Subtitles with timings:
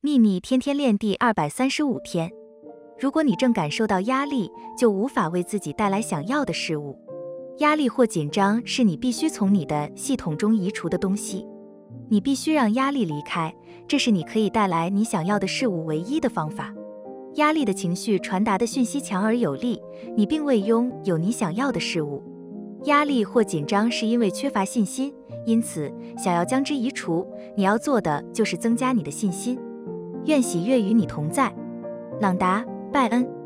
[0.00, 2.30] 秘密天天练第二百三十五天。
[3.00, 6.96] 如果你正感受到压力，就无法为自己带来想要的事物。
[7.58, 11.44] 压力或紧张是你必须从你的系统中移除的东西。
[12.08, 13.52] 你必须让压力离开，
[13.88, 16.72] 这是你可以带来你想要的事物唯一的方法。
[17.34, 19.82] 压力的情绪传达的讯息强而有力，
[20.16, 22.22] 你并未拥有你想要的事物。
[22.84, 25.12] 压力或紧张是因为缺乏信心，
[25.44, 27.26] 因此想要将之移除，
[27.56, 29.58] 你要做的就是增加你的信心。
[30.28, 31.50] 愿喜悦与你同在，
[32.20, 33.37] 朗达·拜恩。